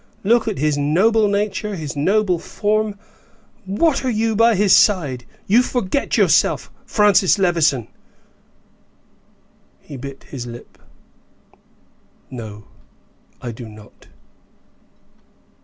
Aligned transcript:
Look 0.23 0.47
at 0.47 0.57
his 0.57 0.79
noble 0.79 1.27
nature, 1.27 1.75
his 1.75 1.95
noble 1.95 2.39
form; 2.39 2.97
what 3.65 4.03
are 4.03 4.09
you 4.09 4.35
by 4.35 4.55
his 4.55 4.75
side? 4.75 5.25
You 5.45 5.61
forget 5.61 6.17
yourself, 6.17 6.71
Francis 6.87 7.37
Levison." 7.37 7.87
He 9.79 9.97
bit 9.97 10.23
his 10.23 10.47
lip. 10.47 10.79
"No, 12.31 12.63
I 13.43 13.51
do 13.51 13.69
not." 13.69 14.07